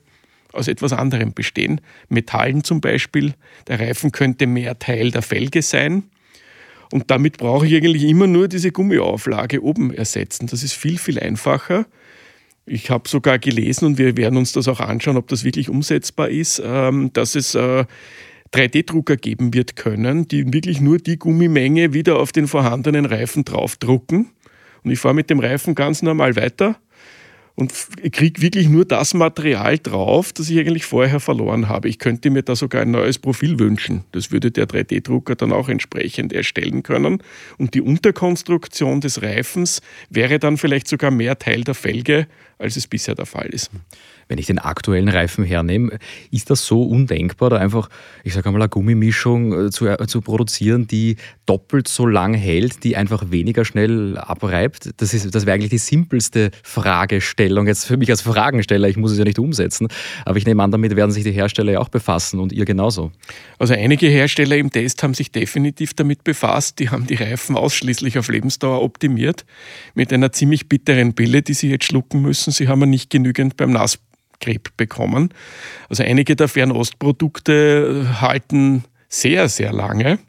[0.53, 1.81] aus etwas anderem bestehen.
[2.09, 3.33] Metallen zum Beispiel.
[3.67, 6.03] Der Reifen könnte mehr Teil der Felge sein.
[6.91, 10.47] Und damit brauche ich eigentlich immer nur diese Gummiauflage oben ersetzen.
[10.47, 11.85] Das ist viel, viel einfacher.
[12.65, 16.29] Ich habe sogar gelesen und wir werden uns das auch anschauen, ob das wirklich umsetzbar
[16.29, 22.17] ist, ähm, dass es 3D-Drucker äh, geben wird können, die wirklich nur die Gummimenge wieder
[22.17, 24.31] auf den vorhandenen Reifen draufdrucken.
[24.83, 26.77] Und ich fahre mit dem Reifen ganz normal weiter
[27.55, 27.73] und
[28.11, 31.87] kriege wirklich nur das Material drauf, das ich eigentlich vorher verloren habe.
[31.87, 34.03] Ich könnte mir da sogar ein neues Profil wünschen.
[34.11, 37.23] Das würde der 3D-Drucker dann auch entsprechend erstellen können.
[37.57, 42.87] Und die Unterkonstruktion des Reifens wäre dann vielleicht sogar mehr Teil der Felge, als es
[42.87, 43.71] bisher der Fall ist.
[44.27, 45.99] Wenn ich den aktuellen Reifen hernehme,
[46.31, 47.89] ist das so undenkbar, da einfach,
[48.23, 52.83] ich sage einmal, eine Gummimischung äh, zu, äh, zu produzieren, die doppelt so lang hält,
[52.83, 54.89] die einfach weniger schnell abreibt?
[54.97, 57.67] Das, das wäre eigentlich die simpelste Fragestellung.
[57.67, 59.89] Jetzt für mich als Fragensteller, ich muss es ja nicht umsetzen,
[60.25, 63.11] aber ich nehme an, damit werden sich die Hersteller ja auch befassen und ihr genauso.
[63.59, 66.79] Also einige Hersteller im Test haben sich definitiv damit befasst.
[66.79, 69.45] Die haben die Reifen ausschließlich auf Lebensdauer optimiert,
[69.93, 72.51] mit einer ziemlich bitteren Pille, die sie jetzt schlucken müssen.
[72.51, 73.99] Sie haben nicht genügend beim Nass
[74.39, 75.29] Grip bekommen.
[75.89, 80.19] Also einige der Fernostprodukte halten sehr, sehr lange.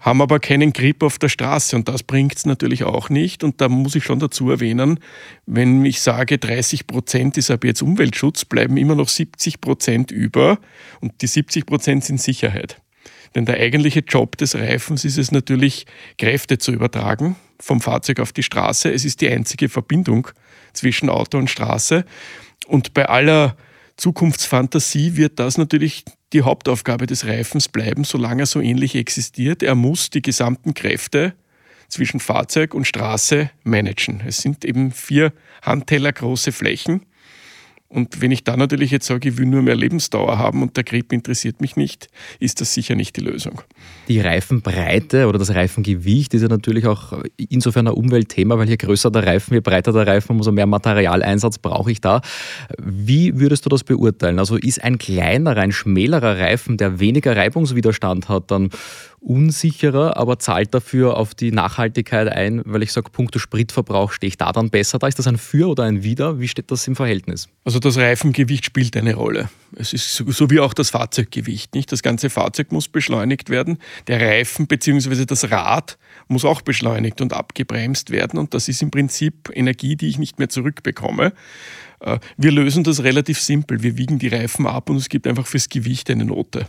[0.00, 3.42] haben aber keinen Grip auf der Straße und das bringt es natürlich auch nicht.
[3.42, 5.00] Und da muss ich schon dazu erwähnen,
[5.46, 10.58] wenn ich sage, 30 Prozent ist ab jetzt Umweltschutz, bleiben immer noch 70 Prozent über
[11.00, 12.80] und die 70 Prozent sind Sicherheit.
[13.34, 18.32] Denn der eigentliche Job des Reifens ist es natürlich, Kräfte zu übertragen vom Fahrzeug auf
[18.32, 18.90] die Straße.
[18.92, 20.28] Es ist die einzige Verbindung
[20.72, 22.04] zwischen Auto und Straße.
[22.68, 23.56] Und bei aller
[23.96, 29.62] Zukunftsfantasie wird das natürlich die Hauptaufgabe des Reifens bleiben, solange er so ähnlich existiert.
[29.62, 31.34] Er muss die gesamten Kräfte
[31.88, 34.22] zwischen Fahrzeug und Straße managen.
[34.26, 37.06] Es sind eben vier Handteller große Flächen
[37.90, 40.84] und wenn ich da natürlich jetzt sage, ich will nur mehr Lebensdauer haben und der
[40.84, 43.62] Grip interessiert mich nicht, ist das sicher nicht die Lösung.
[44.08, 49.10] Die Reifenbreite oder das Reifengewicht ist ja natürlich auch insofern ein Umweltthema, weil je größer
[49.10, 52.20] der Reifen, je breiter der Reifen, umso mehr Materialeinsatz brauche ich da.
[52.78, 54.38] Wie würdest du das beurteilen?
[54.38, 58.68] Also ist ein kleinerer, ein schmälerer Reifen, der weniger Reibungswiderstand hat, dann
[59.28, 64.38] unsicherer, aber zahlt dafür auf die Nachhaltigkeit ein, weil ich sage, punkto Spritverbrauch stehe ich
[64.38, 65.06] da dann besser da?
[65.06, 66.40] Ist das ein Für oder ein Wider?
[66.40, 67.48] Wie steht das im Verhältnis?
[67.64, 69.50] Also das Reifengewicht spielt eine Rolle.
[69.76, 71.74] Es ist so wie auch das Fahrzeuggewicht.
[71.74, 71.92] Nicht?
[71.92, 73.78] Das ganze Fahrzeug muss beschleunigt werden.
[74.06, 75.26] Der Reifen bzw.
[75.26, 78.38] das Rad muss auch beschleunigt und abgebremst werden.
[78.38, 81.34] Und das ist im Prinzip Energie, die ich nicht mehr zurückbekomme.
[82.00, 83.82] Äh, wir lösen das relativ simpel.
[83.82, 86.66] Wir wiegen die Reifen ab und es gibt einfach fürs Gewicht eine Note.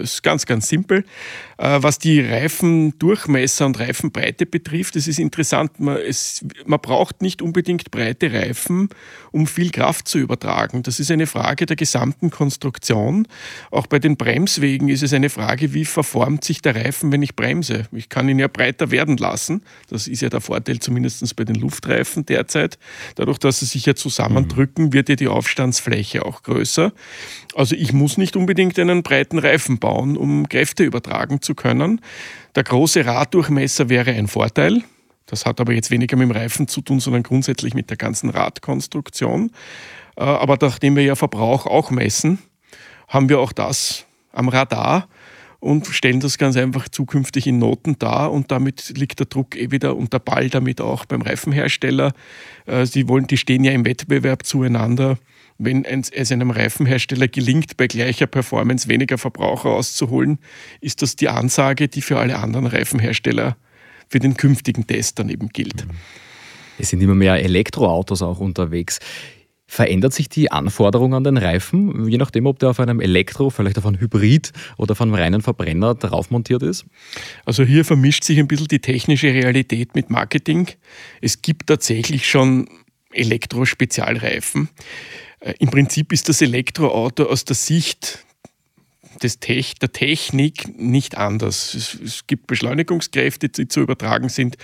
[0.00, 1.04] Das ist ganz, ganz simpel.
[1.58, 5.78] Äh, was die Reifendurchmesser und Reifenbreite betrifft, das ist interessant.
[5.78, 8.88] Man, es, man braucht nicht unbedingt breite Reifen,
[9.30, 10.82] um viel Kraft zu übertragen.
[10.82, 13.28] Das ist eine Frage der gesamten Konstruktion.
[13.70, 17.36] Auch bei den Bremswegen ist es eine Frage, wie verformt sich der Reifen, wenn ich
[17.36, 17.86] bremse.
[17.92, 19.62] Ich kann ihn ja breiter werden lassen.
[19.90, 22.78] Das ist ja der Vorteil zumindest bei den Luftreifen derzeit.
[23.16, 26.92] Dadurch, dass sie sich ja zusammendrücken, wird ja die Aufstandsfläche auch größer.
[27.54, 32.00] Also ich muss nicht unbedingt einen breiten Reifen bauen, um Kräfte übertragen zu können.
[32.54, 34.82] Der große Raddurchmesser wäre ein Vorteil.
[35.26, 38.30] Das hat aber jetzt weniger mit dem Reifen zu tun, sondern grundsätzlich mit der ganzen
[38.30, 39.50] Radkonstruktion.
[40.16, 42.38] Äh, aber nachdem wir ja Verbrauch auch messen,
[43.08, 45.08] haben wir auch das am Radar
[45.60, 49.70] und stellen das ganz einfach zukünftig in Noten dar und damit liegt der Druck eh
[49.70, 52.12] wieder und der Ball damit auch beim Reifenhersteller.
[52.66, 55.18] Äh, sie wollen, die stehen ja im Wettbewerb zueinander
[55.62, 60.38] wenn es einem Reifenhersteller gelingt, bei gleicher Performance weniger Verbraucher auszuholen,
[60.80, 63.56] ist das die Ansage, die für alle anderen Reifenhersteller
[64.08, 65.86] für den künftigen Test dann eben gilt.
[66.78, 69.00] Es sind immer mehr Elektroautos auch unterwegs.
[69.66, 73.78] Verändert sich die Anforderung an den Reifen, je nachdem, ob der auf einem Elektro, vielleicht
[73.78, 76.86] auf einem Hybrid oder auf einem reinen Verbrenner drauf montiert ist?
[77.44, 80.68] Also hier vermischt sich ein bisschen die technische Realität mit Marketing.
[81.20, 82.66] Es gibt tatsächlich schon
[83.12, 84.70] Elektro-Spezialreifen.
[85.40, 88.24] Äh, Im Prinzip ist das Elektroauto aus der Sicht
[89.22, 91.74] des Tech, der Technik nicht anders.
[91.74, 94.56] Es, es, gibt Beschleunigungskräfte, die zu übertragen sind.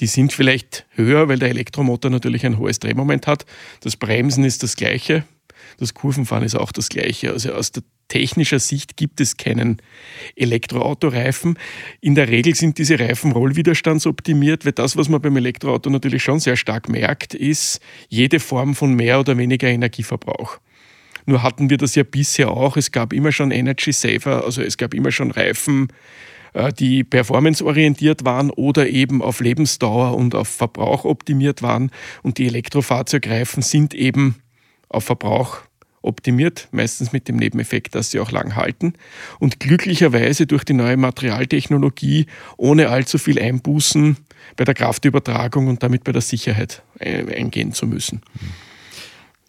[0.00, 3.46] Die sind vielleicht höher, weil der Elektromotor natürlich ein hohes Drehmoment hat.
[3.80, 5.24] Das Bremsen ist das gleiche.
[5.78, 7.32] Das Kurvenfahren ist auch das gleiche.
[7.32, 9.80] Also aus der technischer Sicht gibt es keinen
[10.36, 11.58] Elektroautoreifen.
[12.00, 16.38] In der Regel sind diese Reifen rollwiderstandsoptimiert, weil das, was man beim Elektroauto natürlich schon
[16.38, 20.58] sehr stark merkt, ist jede Form von mehr oder weniger Energieverbrauch.
[21.24, 22.76] Nur hatten wir das ja bisher auch.
[22.76, 25.88] Es gab immer schon Energy Saver, also es gab immer schon Reifen,
[26.52, 31.90] äh, die performanceorientiert waren oder eben auf Lebensdauer und auf Verbrauch optimiert waren.
[32.22, 34.36] Und die Elektrofahrzeugreifen sind eben
[34.92, 35.58] auf Verbrauch
[36.02, 38.94] optimiert, meistens mit dem Nebeneffekt, dass sie auch lang halten.
[39.38, 42.26] Und glücklicherweise durch die neue Materialtechnologie
[42.56, 44.16] ohne allzu viel Einbußen
[44.56, 48.22] bei der Kraftübertragung und damit bei der Sicherheit eingehen zu müssen.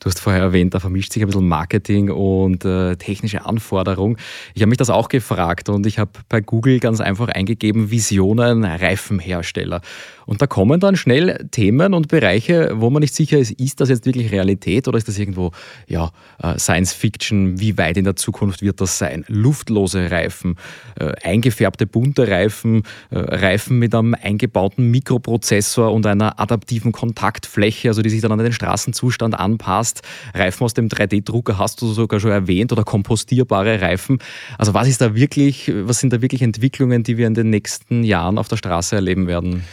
[0.04, 4.18] Du hast vorher erwähnt, da vermischt sich ein bisschen Marketing und äh, technische Anforderung.
[4.54, 8.66] Ich habe mich das auch gefragt und ich habe bei Google ganz einfach eingegeben Visionen
[8.66, 9.80] Reifenhersteller.
[10.26, 13.90] Und da kommen dann schnell Themen und Bereiche, wo man nicht sicher ist, ist das
[13.90, 15.52] jetzt wirklich Realität oder ist das irgendwo
[15.88, 16.12] ja,
[16.42, 17.60] äh, Science Fiction?
[17.60, 19.26] Wie weit in der Zukunft wird das sein?
[19.28, 20.56] Luftlose Reifen,
[21.00, 28.02] äh, eingefärbte bunte Reifen, äh, Reifen mit einem eingebauten Mikroprozessor und einer adaptiven Kontaktfläche, also
[28.02, 29.93] die sich dann an den Straßenzustand anpasst.
[30.34, 34.20] Reifen aus dem 3D-Drucker hast du sogar schon erwähnt oder kompostierbare Reifen.
[34.58, 38.04] Also was ist da wirklich, was sind da wirklich Entwicklungen, die wir in den nächsten
[38.04, 39.64] Jahren auf der Straße erleben werden?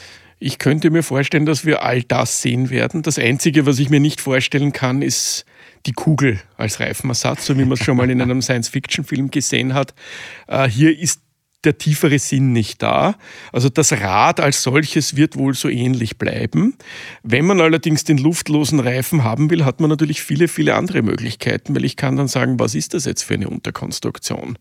[0.43, 3.03] Ich könnte mir vorstellen, dass wir all das sehen werden.
[3.03, 5.45] Das Einzige, was ich mir nicht vorstellen kann, ist
[5.87, 9.95] die Kugel als Reifenersatz, so wie man es schon mal in einem Science-Fiction-Film gesehen hat.
[10.47, 11.21] Äh, hier ist
[11.65, 13.17] der tiefere Sinn nicht da.
[13.53, 16.75] Also das Rad als solches wird wohl so ähnlich bleiben.
[17.23, 21.75] Wenn man allerdings den luftlosen Reifen haben will, hat man natürlich viele, viele andere Möglichkeiten,
[21.75, 24.59] weil ich kann dann sagen, was ist das jetzt für eine Unterkonstruktion?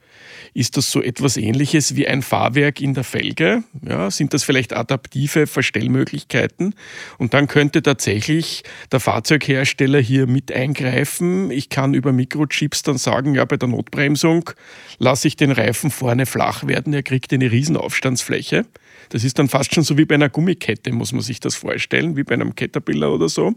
[0.53, 3.63] Ist das so etwas ähnliches wie ein Fahrwerk in der Felge?
[3.81, 6.75] Ja, sind das vielleicht adaptive Verstellmöglichkeiten?
[7.17, 11.51] Und dann könnte tatsächlich der Fahrzeughersteller hier mit eingreifen.
[11.51, 14.49] Ich kann über Mikrochips dann sagen, ja, bei der Notbremsung
[14.97, 18.65] lasse ich den Reifen vorne flach werden, er kriegt eine riesen Aufstandsfläche.
[19.10, 22.15] Das ist dann fast schon so wie bei einer Gummikette, muss man sich das vorstellen,
[22.15, 23.56] wie bei einem Caterpillar oder so.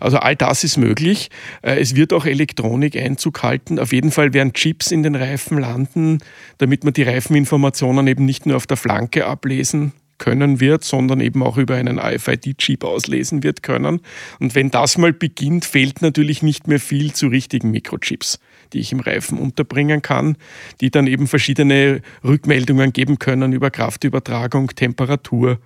[0.00, 1.30] Also all das ist möglich.
[1.62, 3.78] Äh, es wird auch Elektronik Einzug halten.
[3.78, 6.18] Auf jeden Fall werden Chips in den Reifen landen,
[6.58, 11.42] damit man die Reifeninformationen eben nicht nur auf der Flanke ablesen können wird, sondern eben
[11.42, 14.00] auch über einen RFID-Chip auslesen wird können.
[14.38, 18.38] Und wenn das mal beginnt, fehlt natürlich nicht mehr viel zu richtigen Mikrochips,
[18.72, 20.36] die ich im Reifen unterbringen kann,
[20.80, 25.58] die dann eben verschiedene Rückmeldungen geben können über Kraftübertragung, Temperatur.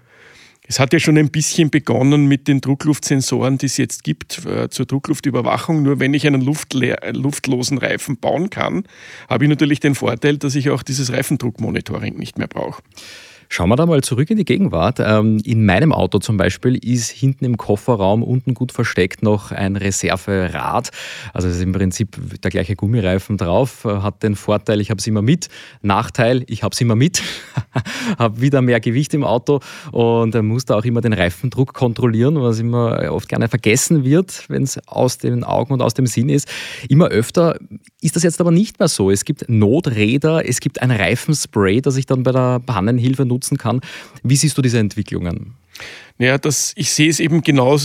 [0.69, 4.69] Es hat ja schon ein bisschen begonnen mit den Druckluftsensoren, die es jetzt gibt äh,
[4.69, 5.83] zur Druckluftüberwachung.
[5.83, 8.85] Nur wenn ich einen luftlosen Reifen bauen kann,
[9.29, 12.83] habe ich natürlich den Vorteil, dass ich auch dieses Reifendruckmonitoring nicht mehr brauche.
[13.49, 14.99] Schauen wir da mal zurück in die Gegenwart.
[15.01, 19.77] Ähm, in meinem Auto zum Beispiel ist hinten im Kofferraum unten gut versteckt noch ein
[19.77, 20.91] Reserverad.
[21.33, 23.85] Also es ist im Prinzip der gleiche Gummireifen drauf.
[23.85, 25.49] Hat den Vorteil, ich habe es immer mit.
[25.83, 27.23] Nachteil, ich habe es immer mit.
[28.19, 29.61] habe wieder mehr Gewicht im Auto
[29.93, 34.65] und muss da auch immer den Reifendruck kontrollieren, was immer oft gerne vergessen wird, wenn
[34.65, 36.49] es aus den Augen und aus dem Sinn ist.
[36.89, 37.59] Immer öfter
[38.01, 39.11] ist das jetzt aber nicht mehr so.
[39.11, 43.59] Es gibt Noträder, es gibt ein Reifenspray, das ich dann bei der Pannenhilfe nutze nutzen
[43.59, 43.81] kann.
[44.23, 45.55] Wie siehst du diese Entwicklungen?
[46.19, 47.79] Naja, das, ich sehe es eben genau äh,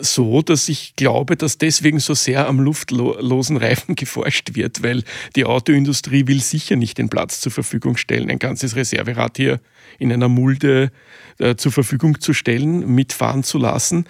[0.00, 5.04] so, dass ich glaube, dass deswegen so sehr am luftlosen Reifen geforscht wird, weil
[5.36, 9.60] die Autoindustrie will sicher nicht den Platz zur Verfügung stellen, ein ganzes Reserverad hier
[10.00, 10.90] in einer Mulde
[11.38, 14.06] äh, zur Verfügung zu stellen, mitfahren zu lassen.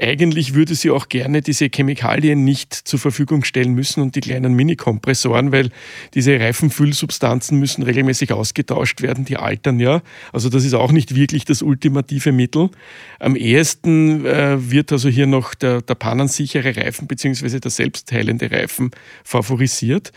[0.00, 4.54] Eigentlich würde sie auch gerne diese Chemikalien nicht zur Verfügung stellen müssen und die kleinen
[4.54, 5.70] Mini-Kompressoren, weil
[6.14, 10.02] diese Reifenfüllsubstanzen müssen regelmäßig ausgetauscht werden, die altern ja.
[10.32, 12.70] Also das ist auch nicht wirklich das ultimative Mittel.
[13.18, 17.58] Am ehesten äh, wird also hier noch der, der pannensichere Reifen bzw.
[17.58, 18.92] der selbstheilende Reifen
[19.24, 20.12] favorisiert.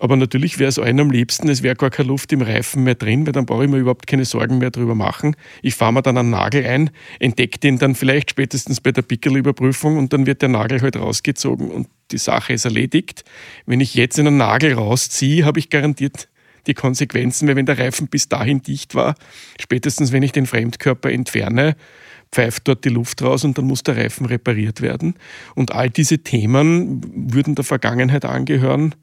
[0.00, 2.96] Aber natürlich wäre es allen am liebsten, es wäre gar keine Luft im Reifen mehr
[2.96, 5.36] drin, weil dann brauche ich mir überhaupt keine Sorgen mehr darüber machen.
[5.62, 9.96] Ich fahre mir dann einen Nagel ein, entdecke den dann vielleicht spätestens bei der Pickelüberprüfung
[9.96, 13.24] und dann wird der Nagel halt rausgezogen und die Sache ist erledigt.
[13.66, 16.28] Wenn ich jetzt einen Nagel rausziehe, habe ich garantiert
[16.66, 19.14] die Konsequenzen, weil wenn der Reifen bis dahin dicht war,
[19.60, 21.76] spätestens wenn ich den Fremdkörper entferne,
[22.32, 25.14] pfeift dort die Luft raus und dann muss der Reifen repariert werden.
[25.54, 28.94] Und all diese Themen würden der Vergangenheit angehören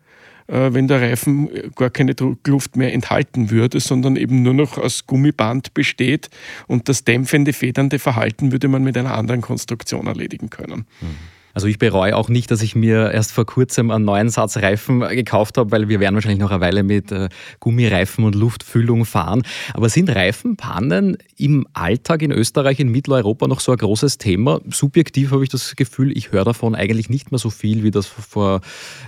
[0.47, 5.73] wenn der Reifen gar keine Druckluft mehr enthalten würde, sondern eben nur noch aus Gummiband
[5.73, 6.29] besteht
[6.67, 10.85] und das dämpfende, federnde Verhalten würde man mit einer anderen Konstruktion erledigen können.
[11.01, 11.40] Mhm.
[11.53, 15.01] Also ich bereue auch nicht, dass ich mir erst vor kurzem einen neuen Satz Reifen
[15.01, 19.43] gekauft habe, weil wir werden wahrscheinlich noch eine Weile mit äh, Gummireifen und Luftfüllung fahren.
[19.73, 24.59] Aber sind Reifenpannen im Alltag in Österreich, in Mitteleuropa noch so ein großes Thema?
[24.69, 28.07] Subjektiv habe ich das Gefühl, ich höre davon eigentlich nicht mehr so viel, wie das
[28.07, 28.61] vor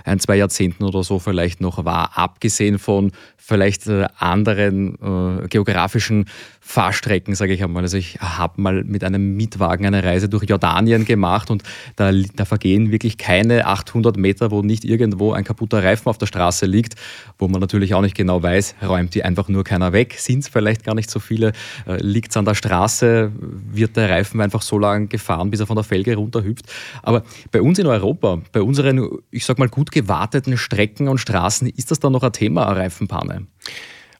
[0.04, 6.26] ein, zwei Jahrzehnten oder so vielleicht noch war, abgesehen von vielleicht äh, anderen äh, geografischen
[6.66, 7.82] Fahrstrecken, sage ich einmal.
[7.82, 11.62] Also ich habe mal mit einem Mietwagen eine Reise durch Jordanien gemacht und
[11.96, 16.26] da, da, vergehen wirklich keine 800 Meter, wo nicht irgendwo ein kaputter Reifen auf der
[16.26, 16.94] Straße liegt,
[17.38, 20.48] wo man natürlich auch nicht genau weiß, räumt die einfach nur keiner weg, sind es
[20.48, 21.52] vielleicht gar nicht so viele,
[21.86, 23.30] äh, liegt es an der Straße,
[23.70, 26.64] wird der Reifen einfach so lange gefahren, bis er von der Felge runterhüpft.
[27.02, 31.68] Aber bei uns in Europa, bei unseren, ich sag mal, gut gewarteten Strecken und Straßen,
[31.68, 33.46] ist das dann noch ein Thema, eine Reifenpanne?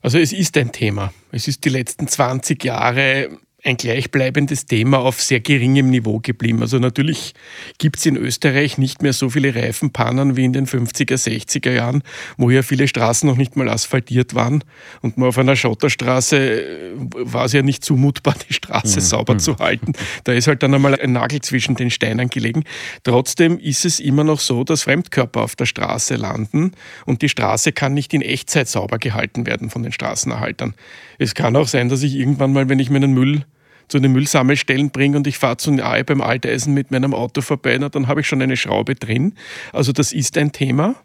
[0.05, 1.11] Also es ist ein Thema.
[1.31, 6.61] Es ist die letzten 20 Jahre ein gleichbleibendes Thema auf sehr geringem Niveau geblieben.
[6.61, 7.33] Also natürlich
[7.79, 12.03] gibt es in Österreich nicht mehr so viele Reifenpannen wie in den 50er, 60er Jahren,
[12.37, 14.63] wo ja viele Straßen noch nicht mal asphaltiert waren
[15.01, 19.03] und man auf einer Schotterstraße äh, war es ja nicht zumutbar, die Straße mhm.
[19.03, 19.39] sauber mhm.
[19.39, 19.93] zu halten.
[20.25, 22.65] Da ist halt dann einmal ein Nagel zwischen den Steinen gelegen.
[23.03, 26.73] Trotzdem ist es immer noch so, dass Fremdkörper auf der Straße landen
[27.05, 30.75] und die Straße kann nicht in Echtzeit sauber gehalten werden von den Straßenerhaltern.
[31.17, 33.45] Es kann auch sein, dass ich irgendwann mal, wenn ich meinen Müll
[33.87, 37.77] zu den Müllsammelstellen bringe und ich fahre zu nahe beim Alteisen mit meinem Auto vorbei,
[37.79, 39.33] na, dann habe ich schon eine Schraube drin.
[39.73, 40.95] Also das ist ein Thema.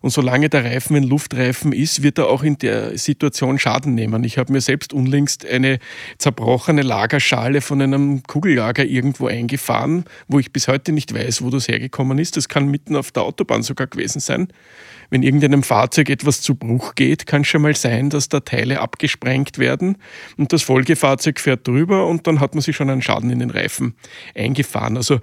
[0.00, 4.24] Und solange der Reifen ein Luftreifen ist, wird er auch in der Situation Schaden nehmen.
[4.24, 5.78] Ich habe mir selbst unlängst eine
[6.18, 11.68] zerbrochene Lagerschale von einem Kugellager irgendwo eingefahren, wo ich bis heute nicht weiß, wo das
[11.68, 12.36] hergekommen ist.
[12.36, 14.48] Das kann mitten auf der Autobahn sogar gewesen sein.
[15.12, 19.58] Wenn irgendeinem Fahrzeug etwas zu Bruch geht, kann schon mal sein, dass da Teile abgesprengt
[19.58, 19.98] werden
[20.38, 23.50] und das Folgefahrzeug fährt drüber und dann hat man sich schon einen Schaden in den
[23.50, 23.94] Reifen
[24.34, 24.96] eingefahren.
[24.96, 25.20] Also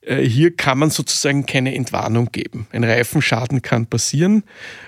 [0.00, 2.66] äh, hier kann man sozusagen keine Entwarnung geben.
[2.72, 3.95] Ein Reifenschaden kann passieren.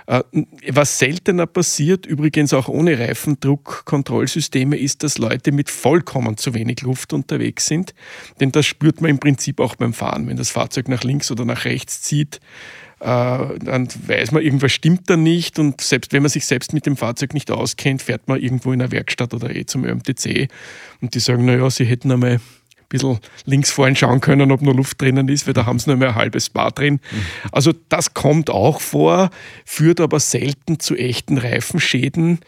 [0.06, 0.22] Äh,
[0.68, 7.12] was seltener passiert, übrigens auch ohne Reifendruckkontrollsysteme, ist, dass Leute mit vollkommen zu wenig Luft
[7.12, 7.94] unterwegs sind.
[8.40, 10.26] Denn das spürt man im Prinzip auch beim Fahren.
[10.28, 12.40] Wenn das Fahrzeug nach links oder nach rechts zieht,
[13.00, 16.84] äh, dann weiß man, irgendwas stimmt da nicht und selbst wenn man sich selbst mit
[16.84, 20.48] dem Fahrzeug nicht auskennt, fährt man irgendwo in einer Werkstatt oder eh zum ÖMTC
[21.00, 22.40] und die sagen, naja, sie hätten einmal ein
[22.88, 25.96] bisschen links vorhin schauen können, ob noch Luft drinnen ist, weil da haben sie nur
[25.96, 26.94] mehr ein halbes Bar drin.
[26.94, 27.22] Mhm.
[27.52, 29.30] Also das kommt auch vor,
[29.64, 32.40] führt aber selten zu echten Reifenschäden.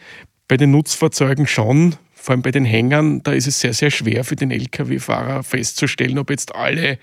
[0.47, 4.23] Bei den Nutzfahrzeugen schon, vor allem bei den Hängern, da ist es sehr, sehr schwer
[4.23, 6.97] für den Lkw-Fahrer festzustellen, ob jetzt alle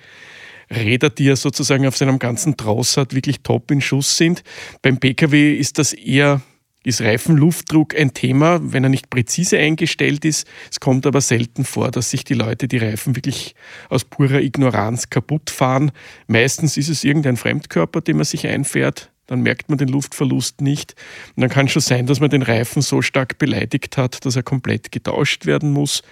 [0.71, 4.43] Räder, die er sozusagen auf seinem ganzen Tross hat, wirklich top in Schuss sind.
[4.83, 6.43] Beim Pkw ist das eher
[6.89, 10.49] ist Reifenluftdruck ein Thema, wenn er nicht präzise eingestellt ist.
[10.71, 13.55] Es kommt aber selten vor, dass sich die Leute die Reifen wirklich
[13.89, 15.93] aus purer Ignoranz kaputt fahren.
[16.27, 19.11] Meistens ist es irgendein Fremdkörper, den man sich einfährt.
[19.27, 20.95] Dann merkt man den Luftverlust nicht.
[21.37, 24.43] Und dann kann schon sein, dass man den Reifen so stark beleidigt hat, dass er
[24.43, 26.03] komplett getauscht werden muss.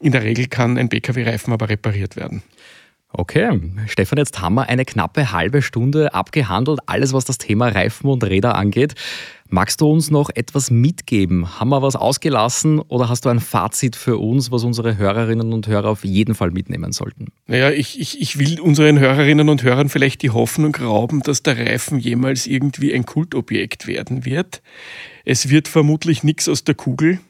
[0.00, 2.42] In der Regel kann ein Pkw-Reifen aber repariert werden.
[3.12, 8.10] Okay, Stefan, jetzt haben wir eine knappe halbe Stunde abgehandelt, alles was das Thema Reifen
[8.10, 8.94] und Räder angeht.
[9.48, 11.60] Magst du uns noch etwas mitgeben?
[11.60, 15.68] Haben wir was ausgelassen oder hast du ein Fazit für uns, was unsere Hörerinnen und
[15.68, 17.28] Hörer auf jeden Fall mitnehmen sollten?
[17.46, 21.58] Naja, ich, ich, ich will unseren Hörerinnen und Hörern vielleicht die Hoffnung rauben, dass der
[21.58, 24.62] Reifen jemals irgendwie ein Kultobjekt werden wird.
[25.24, 27.20] Es wird vermutlich nichts aus der Kugel.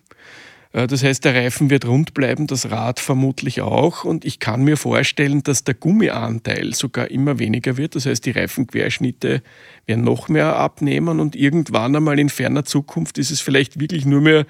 [0.76, 4.04] Äh, das heißt, der Reifen wird rund bleiben, das Rad vermutlich auch.
[4.04, 7.94] Und ich kann mir vorstellen, dass der Gummianteil sogar immer weniger wird.
[7.94, 9.42] Das heißt, die Reifenquerschnitte
[9.86, 14.20] werden noch mehr abnehmen und irgendwann einmal in ferner Zukunft ist es vielleicht wirklich nur
[14.20, 14.46] mehr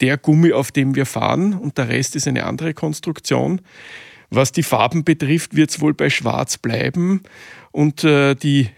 [0.00, 3.60] der Gummi, auf dem wir fahren und der Rest ist eine andere Konstruktion.
[4.28, 7.22] Was die Farben betrifft, wird es wohl bei Schwarz bleiben
[7.70, 8.70] und äh, die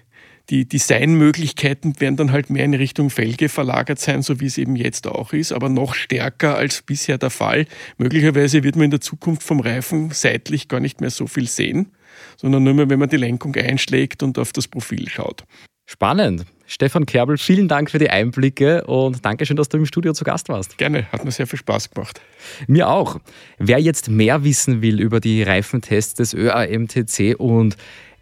[0.50, 4.76] die Designmöglichkeiten werden dann halt mehr in Richtung Felge verlagert sein, so wie es eben
[4.76, 7.66] jetzt auch ist, aber noch stärker als bisher der Fall.
[7.98, 11.92] Möglicherweise wird man in der Zukunft vom Reifen seitlich gar nicht mehr so viel sehen,
[12.36, 15.44] sondern nur mehr, wenn man die Lenkung einschlägt und auf das Profil schaut.
[15.84, 16.46] Spannend.
[16.68, 20.24] Stefan Kerbel, vielen Dank für die Einblicke und danke schön, dass du im Studio zu
[20.24, 20.78] Gast warst.
[20.78, 22.20] Gerne, hat mir sehr viel Spaß gemacht.
[22.66, 23.20] Mir auch.
[23.58, 27.76] Wer jetzt mehr wissen will über die Reifentests des ÖAMTC und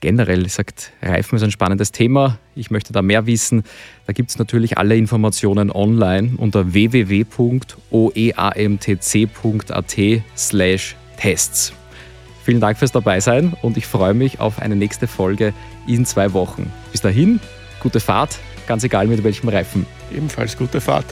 [0.04, 2.38] generell sagt, Reifen ist ein spannendes Thema.
[2.54, 3.64] Ich möchte da mehr wissen.
[4.06, 7.32] Da gibt es natürlich alle Informationen online unter www.oeamtc.at
[10.36, 11.72] slash Tests.
[12.44, 15.54] Vielen Dank fürs Dabeisein und ich freue mich auf eine nächste Folge
[15.86, 16.70] in zwei Wochen.
[16.92, 17.40] Bis dahin,
[17.80, 19.86] gute Fahrt, ganz egal mit welchem Reifen.
[20.14, 21.06] Ebenfalls gute Fahrt.